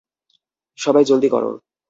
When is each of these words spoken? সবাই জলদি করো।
সবাই 0.77 1.03
জলদি 1.05 1.29
করো। 1.29 1.51